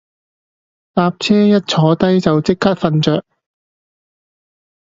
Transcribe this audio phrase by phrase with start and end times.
[0.95, 3.23] 搭車一坐低就即刻瞓着